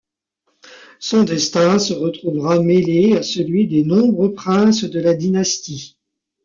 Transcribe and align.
Son 0.97 1.21
destin 1.25 1.77
se 1.77 1.93
retrouvera 1.93 2.59
mêlé 2.59 3.17
à 3.17 3.21
celui 3.21 3.67
des 3.67 3.83
nombreux 3.83 4.33
princes 4.33 4.83
de 4.83 4.99
la 4.99 5.13
dynastie. 5.13 5.95